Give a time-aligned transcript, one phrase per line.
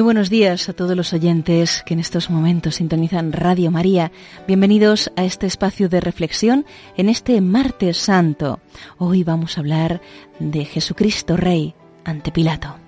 [0.00, 4.10] buenos días a todos los oyentes que en estos momentos sintonizan Radio María.
[4.46, 6.64] Bienvenidos a este espacio de reflexión
[6.96, 8.60] en este martes santo.
[8.98, 10.00] Hoy vamos a hablar
[10.40, 12.83] de Jesucristo Rey ante Pilato.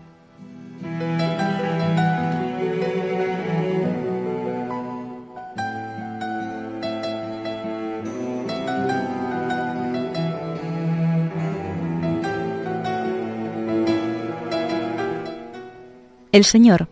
[16.36, 16.88] El Señor,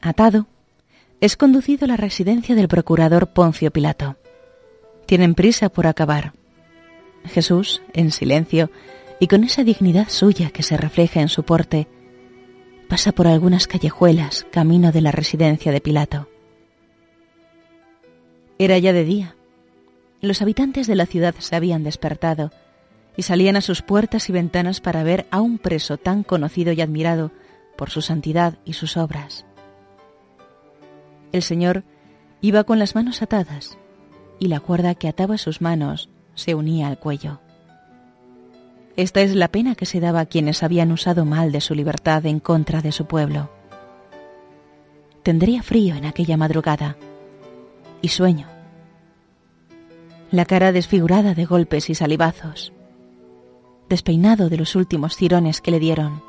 [0.00, 0.46] atado,
[1.20, 4.16] es conducido a la residencia del procurador Poncio Pilato.
[5.04, 6.32] Tienen prisa por acabar.
[7.26, 8.70] Jesús, en silencio
[9.20, 11.88] y con esa dignidad suya que se refleja en su porte,
[12.88, 16.30] pasa por algunas callejuelas camino de la residencia de Pilato.
[18.58, 19.36] Era ya de día.
[20.22, 22.50] Los habitantes de la ciudad se habían despertado
[23.14, 26.80] y salían a sus puertas y ventanas para ver a un preso tan conocido y
[26.80, 27.30] admirado
[27.76, 29.46] por su santidad y sus obras.
[31.32, 31.84] El Señor
[32.40, 33.78] iba con las manos atadas
[34.38, 37.40] y la cuerda que ataba sus manos se unía al cuello.
[38.96, 42.24] Esta es la pena que se daba a quienes habían usado mal de su libertad
[42.26, 43.50] en contra de su pueblo.
[45.22, 46.96] Tendría frío en aquella madrugada
[48.00, 48.48] y sueño.
[50.30, 52.72] La cara desfigurada de golpes y salivazos,
[53.88, 56.22] despeinado de los últimos cirones que le dieron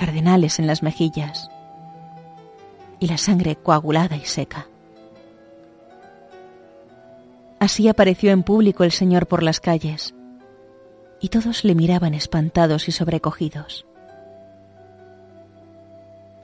[0.00, 1.50] cardenales en las mejillas
[3.00, 4.66] y la sangre coagulada y seca.
[7.58, 10.14] Así apareció en público el Señor por las calles,
[11.20, 13.84] y todos le miraban espantados y sobrecogidos.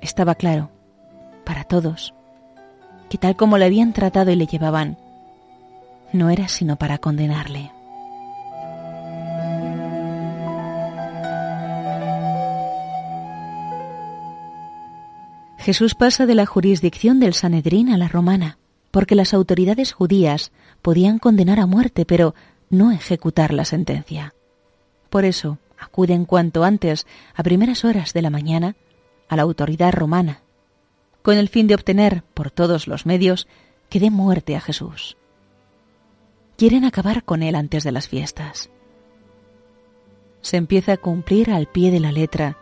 [0.02, 0.68] Estaba claro,
[1.46, 2.12] para todos,
[3.08, 4.98] que tal como le habían tratado y le llevaban,
[6.12, 7.72] no era sino para condenarle.
[15.66, 18.56] Jesús pasa de la jurisdicción del Sanedrín a la romana,
[18.92, 22.36] porque las autoridades judías podían condenar a muerte, pero
[22.70, 24.32] no ejecutar la sentencia.
[25.10, 27.04] Por eso acuden cuanto antes,
[27.34, 28.76] a primeras horas de la mañana,
[29.28, 30.40] a la autoridad romana,
[31.22, 33.48] con el fin de obtener, por todos los medios,
[33.88, 35.16] que dé muerte a Jesús.
[36.56, 38.70] Quieren acabar con él antes de las fiestas.
[40.42, 42.56] Se empieza a cumplir al pie de la letra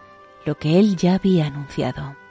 [0.46, 2.23] lo que él ya había anunciado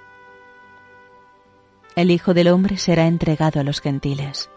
[1.96, 4.50] el Hijo del Hombre será entregado a los gentiles,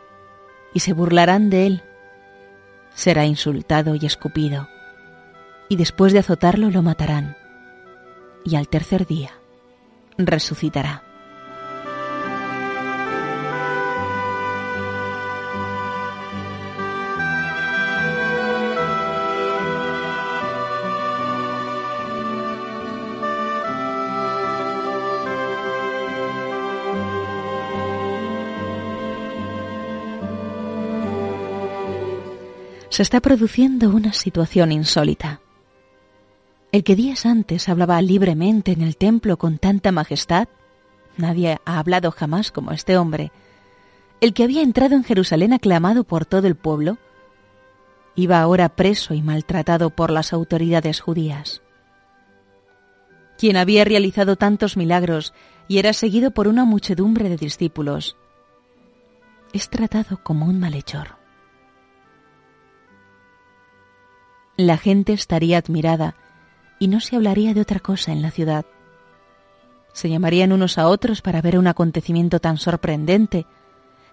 [0.72, 1.82] y se burlarán de él.
[2.94, 4.68] Será insultado y escupido,
[5.68, 7.36] y después de azotarlo lo matarán,
[8.44, 9.32] y al tercer día
[10.18, 11.05] resucitará.
[32.96, 35.42] Se está produciendo una situación insólita.
[36.72, 40.48] El que días antes hablaba libremente en el templo con tanta majestad,
[41.18, 43.32] nadie ha hablado jamás como este hombre,
[44.22, 46.96] el que había entrado en Jerusalén aclamado por todo el pueblo,
[48.14, 51.60] iba ahora preso y maltratado por las autoridades judías.
[53.36, 55.34] Quien había realizado tantos milagros
[55.68, 58.16] y era seguido por una muchedumbre de discípulos,
[59.52, 61.25] es tratado como un malhechor.
[64.56, 66.14] La gente estaría admirada
[66.78, 68.64] y no se hablaría de otra cosa en la ciudad.
[69.92, 73.46] Se llamarían unos a otros para ver un acontecimiento tan sorprendente.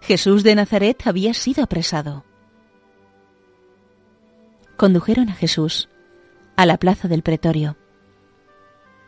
[0.02, 2.26] Jesús de Nazaret había sido apresado.
[4.76, 5.88] Condujeron a Jesús
[6.58, 7.78] a la plaza del pretorio.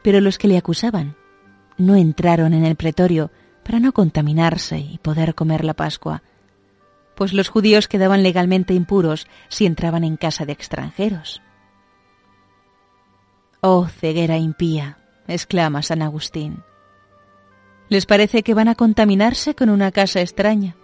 [0.04, 1.16] Pero los que le acusaban
[1.78, 3.30] no entraron en el pretorio
[3.64, 6.24] para no contaminarse y poder comer la Pascua,
[7.15, 11.41] pues los judíos quedaban legalmente impuros si entraban en casa de extranjeros.
[13.62, 16.63] Oh ceguera impía, exclama San Agustín.
[17.89, 20.75] Les parece que van a contaminarse con una casa extraña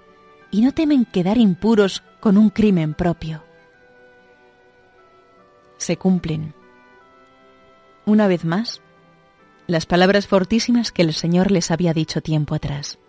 [0.52, 3.44] y no temen quedar impuros con un crimen propio.
[5.78, 6.54] Se cumplen.
[8.06, 8.82] Una vez más,
[9.68, 13.00] las palabras fortísimas que el Señor les había dicho tiempo atrás.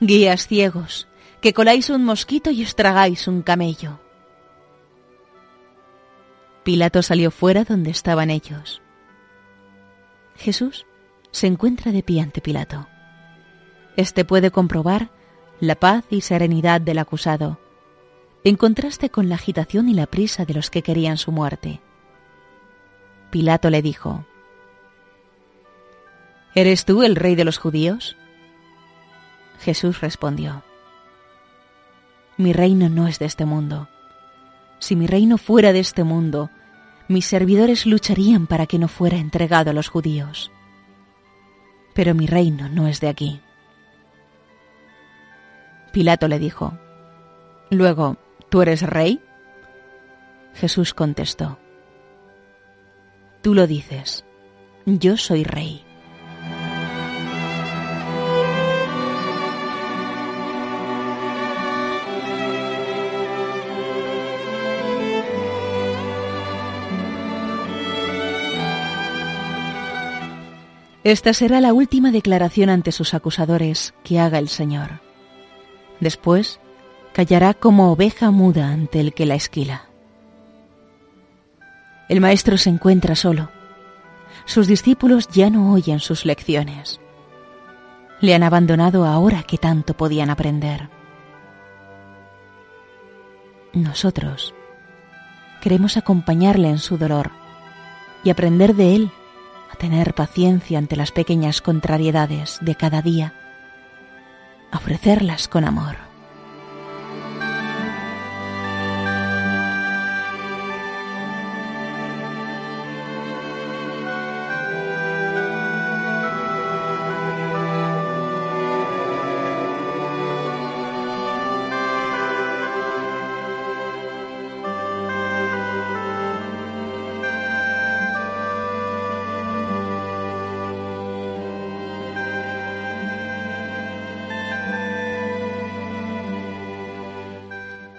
[0.00, 1.06] Guías ciegos,
[1.42, 3.98] que coláis un mosquito y os tragáis un camello.
[6.62, 8.80] Pilato salió fuera donde estaban ellos.
[10.36, 10.86] Jesús
[11.32, 12.86] se encuentra de pie ante Pilato.
[13.96, 15.10] Este puede comprobar
[15.58, 17.58] la paz y serenidad del acusado,
[18.44, 21.80] en contraste con la agitación y la prisa de los que querían su muerte.
[23.30, 24.24] Pilato le dijo,
[26.54, 28.16] ¿Eres tú el rey de los judíos?
[29.58, 30.62] Jesús respondió,
[32.42, 33.88] Mi reino no es de este mundo.
[34.80, 36.50] Si mi reino fuera de este mundo,
[37.06, 40.50] mis servidores lucharían para que no fuera entregado a los judíos.
[41.94, 43.40] Pero mi reino no es de aquí.
[45.92, 46.76] Pilato le dijo,
[47.70, 48.16] Luego,
[48.48, 49.20] ¿tú eres rey?
[50.54, 51.60] Jesús contestó,
[53.40, 54.24] Tú lo dices,
[54.84, 55.84] yo soy rey.
[71.04, 75.00] Esta será la última declaración ante sus acusadores que haga el Señor.
[75.98, 76.60] Después
[77.12, 79.86] callará como oveja muda ante el que la esquila.
[82.08, 83.50] El maestro se encuentra solo.
[84.44, 87.00] Sus discípulos ya no oyen sus lecciones.
[88.20, 90.88] Le han abandonado ahora que tanto podían aprender.
[93.72, 94.54] Nosotros
[95.60, 97.30] queremos acompañarle en su dolor
[98.22, 99.12] y aprender de él
[99.72, 103.32] a tener paciencia ante las pequeñas contrariedades de cada día,
[104.70, 106.11] a ofrecerlas con amor.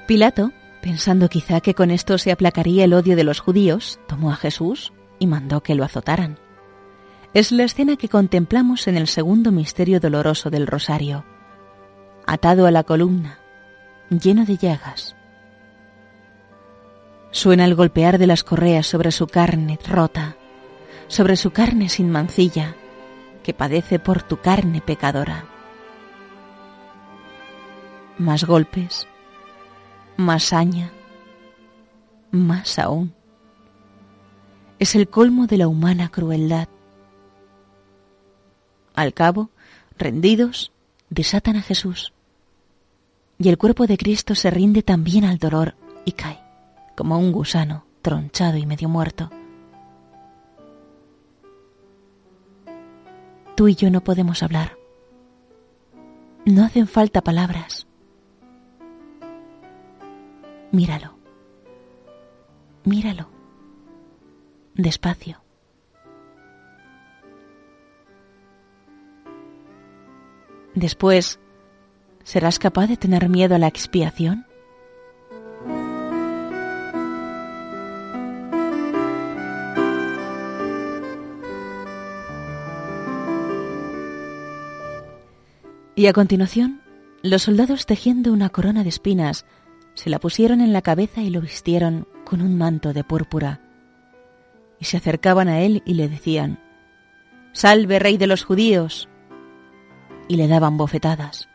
[0.06, 0.52] Pilato,
[0.82, 4.92] pensando quizá que con esto se aplacaría el odio de los judíos, tomó a Jesús
[5.18, 6.38] y mandó que lo azotaran.
[7.34, 11.24] Es la escena que contemplamos en el segundo misterio doloroso del rosario,
[12.28, 13.40] atado a la columna,
[14.10, 15.16] lleno de llagas.
[17.32, 20.36] Suena el golpear de las correas sobre su carne rota,
[21.08, 22.76] sobre su carne sin mancilla,
[23.42, 25.46] que padece por tu carne pecadora.
[28.18, 29.08] Más golpes,
[30.18, 30.92] más saña,
[32.32, 33.14] más aún.
[34.80, 36.68] Es el colmo de la humana crueldad.
[38.96, 39.50] Al cabo,
[39.98, 40.72] rendidos,
[41.10, 42.14] desatan a Jesús.
[43.40, 45.76] Y el cuerpo de Cristo se rinde también al dolor
[46.06, 46.40] y cae,
[46.96, 49.30] como un gusano, tronchado y medio muerto.
[53.56, 54.78] Tú y yo no podemos hablar.
[56.46, 57.88] No hacen falta palabras.
[60.74, 61.20] Míralo.
[62.84, 63.30] Míralo.
[64.74, 65.44] Despacio.
[70.74, 71.40] Después,
[72.24, 74.48] ¿serás capaz de tener miedo a la expiación?
[85.94, 86.82] Y a continuación,
[87.22, 89.46] los soldados tejiendo una corona de espinas
[89.96, 93.62] se la pusieron en la cabeza y lo vistieron con un manto de púrpura.
[94.80, 96.60] Y se acercaban a él y le decían,
[97.52, 99.08] Salve, rey de los judíos.
[100.28, 101.48] Y le daban bofetadas.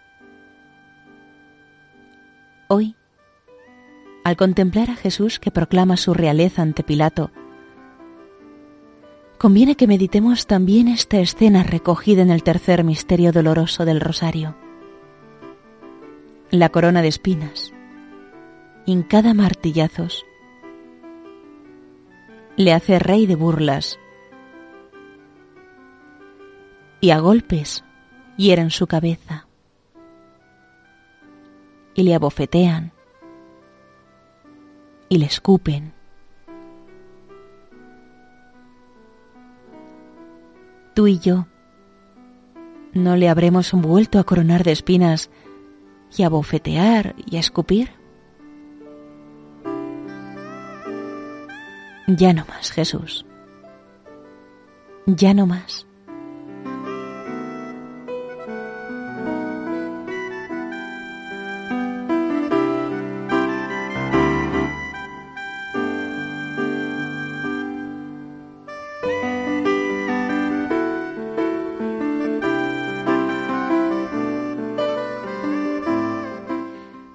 [2.69, 2.97] Hoy,
[4.25, 7.31] al contemplar a Jesús que proclama su realeza ante Pilato,
[9.39, 14.55] conviene que meditemos también esta escena recogida en el tercer misterio doloroso del rosario.
[16.51, 17.73] La corona de espinas
[19.03, 20.25] cada martillazos.
[22.57, 24.01] Le hace rey de burlas
[27.01, 27.85] y a golpes
[28.39, 29.47] hieren su cabeza
[31.95, 32.93] y le abofetean
[35.11, 35.93] y le escupen.
[40.95, 41.47] Tú y yo
[42.95, 45.31] no le habremos vuelto a coronar de espinas
[46.17, 47.98] y a bofetear y a escupir.
[52.09, 53.27] Ya no más, Jesús.
[55.05, 55.87] Ya no más.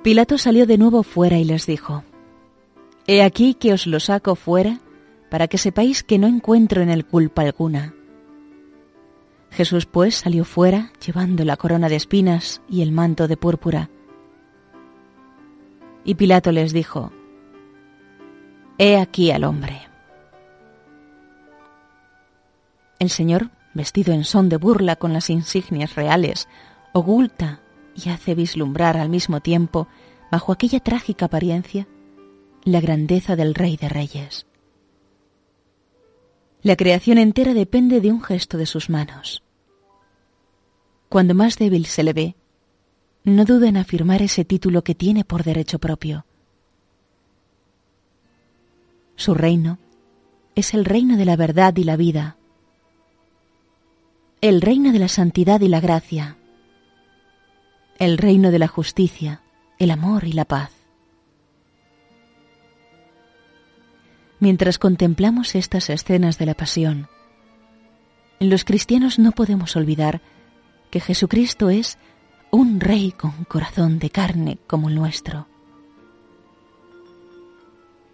[0.03, 2.03] Pilato salió de nuevo fuera y les dijo,
[3.07, 4.82] He aquí que os lo saco fuera
[5.33, 7.95] para que sepáis que no encuentro en él culpa alguna.
[9.49, 13.89] Jesús pues salió fuera llevando la corona de espinas y el manto de púrpura.
[16.05, 17.11] Y Pilato les dijo,
[18.77, 19.81] He aquí al hombre.
[22.99, 26.47] El Señor, vestido en son de burla con las insignias reales,
[26.91, 27.59] oculta
[27.95, 29.87] y hace vislumbrar al mismo tiempo,
[30.31, 31.87] bajo aquella trágica apariencia,
[32.65, 34.45] la grandeza del Rey de Reyes.
[36.63, 39.43] La creación entera depende de un gesto de sus manos.
[41.09, 42.35] Cuando más débil se le ve,
[43.25, 46.25] no duda en afirmar ese título que tiene por derecho propio.
[49.17, 49.77] Su reino
[50.55, 52.37] es el reino de la verdad y la vida,
[54.39, 56.37] el reino de la santidad y la gracia,
[57.99, 59.41] el reino de la justicia,
[59.79, 60.82] el amor y la paz.
[64.43, 67.07] Mientras contemplamos estas escenas de la pasión.
[68.41, 70.21] Los cristianos no podemos olvidar
[70.91, 71.97] que Jesucristo es
[72.51, 75.47] un rey con corazón de carne como el nuestro.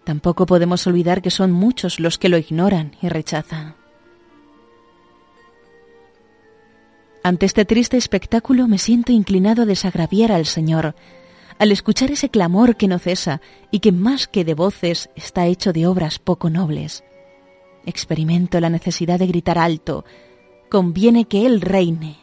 [0.04, 3.74] Tampoco podemos olvidar que son muchos los que lo ignoran y rechazan.
[7.24, 10.94] Ante este triste espectáculo me siento inclinado a desagraviar al Señor,
[11.60, 15.74] al escuchar ese clamor que no cesa y que más que de voces está hecho
[15.74, 17.04] de obras poco nobles.
[17.84, 20.06] Experimento la necesidad de gritar alto,
[20.70, 22.16] conviene que Él reine.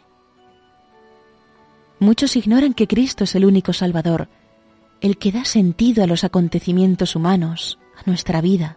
[2.00, 4.28] Muchos ignoran que Cristo es el único Salvador,
[5.00, 8.76] el que da sentido a los acontecimientos humanos, a nuestra vida.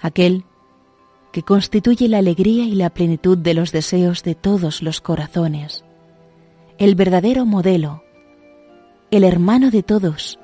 [0.00, 0.44] Aquel
[1.32, 5.84] que constituye la alegría y la plenitud de los deseos de todos los corazones.
[6.78, 8.04] El verdadero modelo
[9.12, 10.38] el hermano de todos,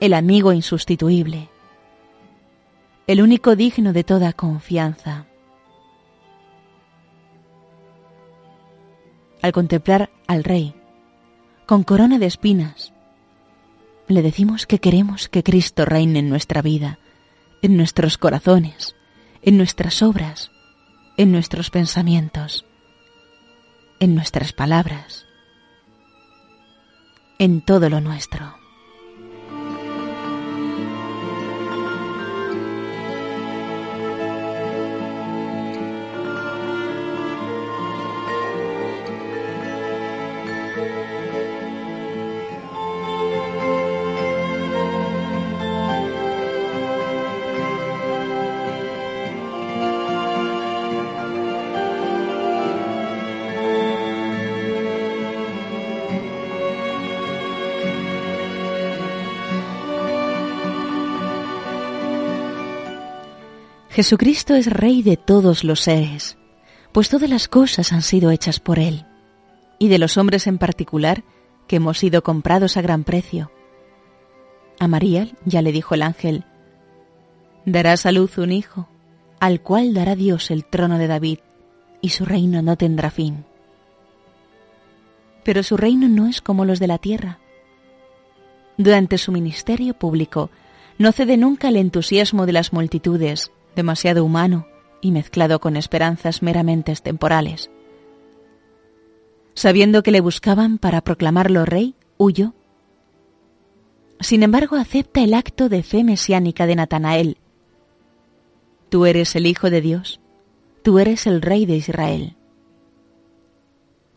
[0.00, 1.50] el amigo insustituible,
[3.06, 5.26] el único digno de toda confianza.
[9.42, 10.74] Al contemplar al Rey,
[11.66, 12.94] con corona de espinas,
[14.08, 17.00] le decimos que queremos que Cristo reine en nuestra vida,
[17.60, 18.96] en nuestros corazones,
[19.42, 20.50] en nuestras obras,
[21.18, 22.64] en nuestros pensamientos,
[24.00, 25.26] en nuestras palabras
[27.42, 28.61] en todo lo nuestro.
[63.92, 66.38] Jesucristo es Rey de todos los seres,
[66.92, 69.04] pues todas las cosas han sido hechas por Él,
[69.78, 71.24] y de los hombres en particular,
[71.66, 73.52] que hemos sido comprados a gran precio.
[74.80, 76.44] A María ya le dijo el ángel,
[77.66, 78.88] darás a luz un hijo,
[79.40, 81.40] al cual dará Dios el trono de David,
[82.00, 83.44] y su reino no tendrá fin.
[85.44, 87.40] Pero su reino no es como los de la tierra.
[88.78, 90.48] Durante su ministerio público,
[90.96, 94.66] no cede nunca el entusiasmo de las multitudes, demasiado humano
[95.00, 97.70] y mezclado con esperanzas meramente temporales.
[99.54, 102.54] Sabiendo que le buscaban para proclamarlo rey, huyó.
[104.20, 107.38] Sin embargo, acepta el acto de fe mesiánica de Natanael.
[108.88, 110.20] Tú eres el Hijo de Dios,
[110.82, 112.36] tú eres el Rey de Israel.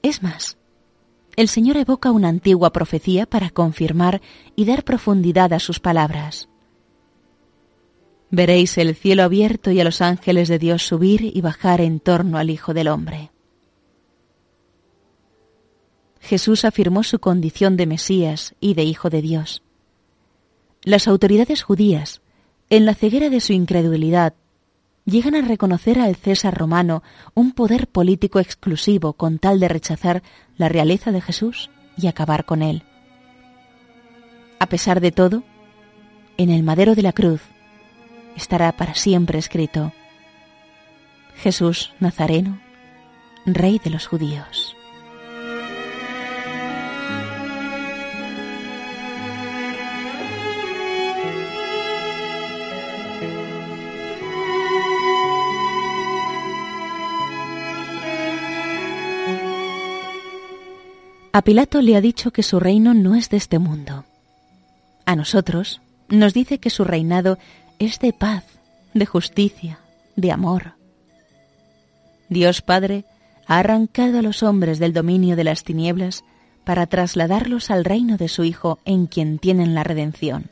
[0.03, 0.57] Es más,
[1.35, 4.21] el Señor evoca una antigua profecía para confirmar
[4.55, 6.47] y dar profundidad a sus palabras.
[8.31, 12.37] Veréis el cielo abierto y a los ángeles de Dios subir y bajar en torno
[12.37, 13.31] al Hijo del Hombre.
[16.19, 19.61] Jesús afirmó su condición de Mesías y de Hijo de Dios.
[20.83, 22.21] Las autoridades judías,
[22.69, 24.33] en la ceguera de su incredulidad,
[25.05, 27.03] llegan a reconocer al César romano
[27.35, 30.23] un poder político exclusivo con tal de rechazar
[30.57, 32.83] la realeza de Jesús y acabar con él.
[34.59, 35.43] A pesar de todo,
[36.37, 37.41] en el madero de la cruz,
[38.35, 39.93] estará para siempre escrito,
[41.37, 42.59] Jesús Nazareno,
[43.45, 44.75] Rey de los judíos.
[61.35, 64.05] A Pilato le ha dicho que su reino no es de este mundo.
[65.05, 67.37] A nosotros nos dice que su reinado
[67.79, 68.43] es de paz,
[68.93, 69.79] de justicia,
[70.15, 70.73] de amor.
[72.29, 73.05] Dios Padre
[73.47, 76.23] ha arrancado a los hombres del dominio de las tinieblas
[76.63, 80.49] para trasladarlos al reino de su Hijo en quien tienen la redención.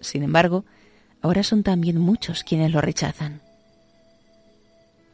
[0.00, 0.64] Sin embargo,
[1.22, 3.40] ahora son también muchos quienes lo rechazan.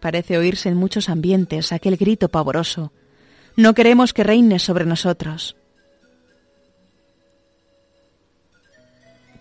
[0.01, 2.93] Parece oírse en muchos ambientes aquel grito pavoroso,
[3.57, 5.57] no queremos que reine sobre nosotros.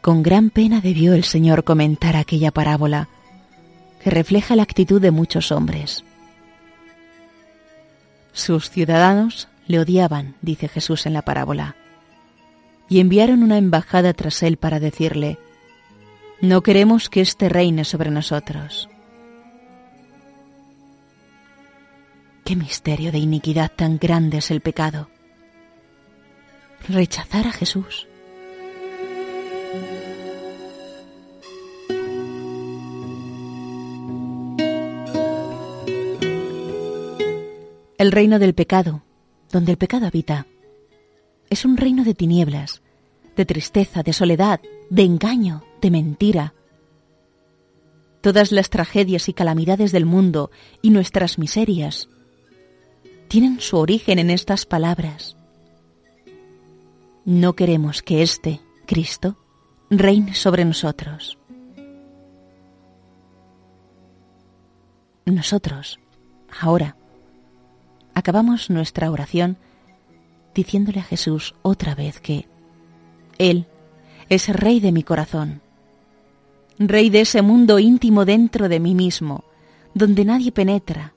[0.05, 3.09] Con gran pena debió el Señor comentar aquella parábola,
[4.03, 6.03] que refleja la actitud de muchos hombres.
[8.31, 11.75] Sus ciudadanos le odiaban, dice Jesús en la parábola,
[12.87, 15.39] y enviaron una embajada tras él para decirle,
[16.39, 18.87] no queremos que éste reine sobre nosotros.
[22.43, 25.09] Qué misterio de iniquidad tan grande es el pecado.
[26.87, 28.07] Rechazar a Jesús.
[37.97, 39.03] El reino del pecado,
[39.51, 40.47] donde el pecado habita,
[41.49, 42.81] es un reino de tinieblas,
[43.37, 44.59] de tristeza, de soledad,
[44.89, 46.53] de engaño, de mentira.
[48.19, 52.09] Todas las tragedias y calamidades del mundo y nuestras miserias
[53.29, 55.37] tienen su origen en estas palabras.
[57.23, 59.37] No queremos que éste, Cristo,
[59.89, 61.37] reine sobre nosotros.
[65.25, 65.99] Nosotros,
[66.59, 66.97] ahora,
[68.15, 69.57] acabamos nuestra oración
[70.55, 72.47] diciéndole a Jesús otra vez que
[73.37, 73.67] Él
[74.29, 75.61] es Rey de mi corazón,
[76.79, 79.43] Rey de ese mundo íntimo dentro de mí mismo,
[79.93, 81.13] donde nadie penetra,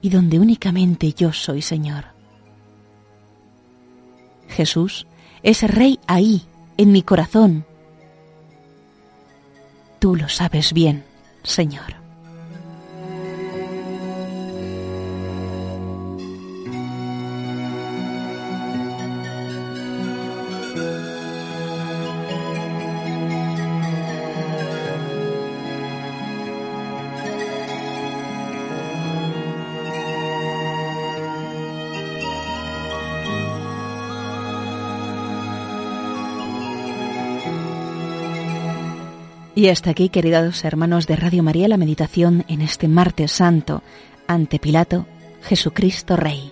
[0.00, 2.06] y donde únicamente yo soy Señor.
[4.48, 5.06] Jesús
[5.42, 6.42] es Rey ahí,
[6.76, 7.64] en mi corazón.
[9.98, 11.04] Tú lo sabes bien,
[11.42, 12.01] Señor.
[39.62, 43.84] Y hasta aquí, queridos hermanos de Radio María, la meditación en este martes santo
[44.26, 45.06] ante Pilato,
[45.40, 46.50] Jesucristo Rey.